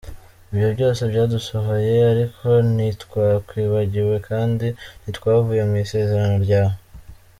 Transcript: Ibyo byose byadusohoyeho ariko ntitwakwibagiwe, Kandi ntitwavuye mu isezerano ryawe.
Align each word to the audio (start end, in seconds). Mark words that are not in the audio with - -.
Ibyo 0.51 0.67
byose 0.75 1.01
byadusohoyeho 1.11 2.05
ariko 2.13 2.45
ntitwakwibagiwe, 2.75 4.15
Kandi 4.29 4.67
ntitwavuye 5.01 5.61
mu 5.69 5.75
isezerano 5.83 6.37
ryawe. 6.45 6.75